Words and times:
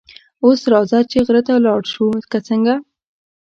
اوس 0.45 0.61
راځه 0.73 0.99
چې 1.11 1.17
غره 1.25 1.41
ته 1.47 1.51
ولاړ 1.55 1.81
شو، 1.93 2.05
که 2.31 2.37
څنګه؟ 2.47 2.73